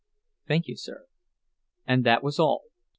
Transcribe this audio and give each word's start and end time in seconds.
(Thank 0.47 0.67
you, 0.67 0.75
sir.) 0.77 1.05
And 1.85 2.03
that 2.07 2.23
was 2.23 2.39
all. 2.39 2.63